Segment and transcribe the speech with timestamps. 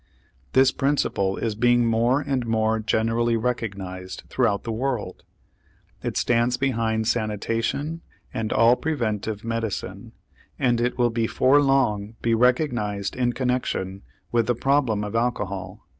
[0.53, 5.23] This principle is being more and more generally recognized throughout the world;
[6.01, 8.01] it stands behind sanitation
[8.33, 10.13] and all preventive medicine,
[10.57, 14.01] and it will before long be recognized in connection
[14.31, 15.85] with the problem of alcohol.